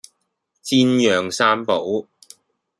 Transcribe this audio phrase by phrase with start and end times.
[0.63, 2.07] 煎釀三寶